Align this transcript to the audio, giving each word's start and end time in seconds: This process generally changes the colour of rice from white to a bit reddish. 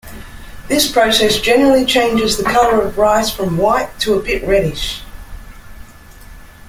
This 0.67 0.91
process 0.91 1.37
generally 1.39 1.85
changes 1.85 2.35
the 2.35 2.43
colour 2.43 2.81
of 2.81 2.97
rice 2.97 3.29
from 3.29 3.55
white 3.55 3.99
to 3.99 4.15
a 4.17 4.23
bit 4.23 4.41
reddish. 4.47 5.03